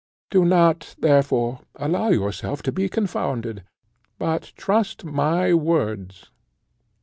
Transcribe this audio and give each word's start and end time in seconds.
Do 0.31 0.45
not, 0.45 0.95
therefore, 0.97 1.59
allow 1.75 2.09
yourself 2.09 2.63
to 2.63 2.71
be 2.71 2.89
confounded, 2.89 3.63
but 4.17 4.51
trust 4.55 5.05
my 5.05 5.53
words. 5.53 6.31